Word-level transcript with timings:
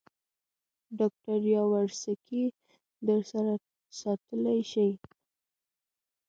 ډاکټر 0.97 1.39
یاورسکي 1.55 2.43
در 3.05 3.19
سره 3.31 3.53
ساتلای 3.99 4.59
شې. 4.71 4.89